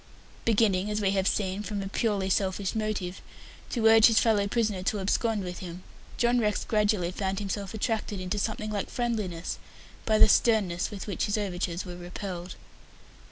[0.45, 3.21] Beginning, as we have seen, from a purely selfish motive,
[3.69, 5.83] to urge his fellow prisoner to abscond with him,
[6.17, 9.59] John Rex gradually found himself attracted into something like friendliness
[10.07, 12.55] by the sternness with which his overtures were repelled.